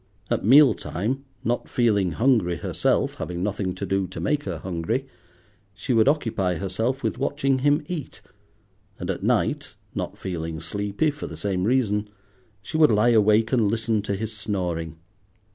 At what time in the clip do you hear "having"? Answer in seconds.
3.19-3.43